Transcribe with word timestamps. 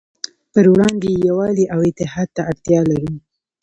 پروړاندې 0.53 1.07
یې 1.13 1.21
يووالي 1.27 1.65
او 1.73 1.79
اتحاد 1.89 2.29
ته 2.35 2.41
اړتیا 2.49 2.79
لرو. 2.91 3.13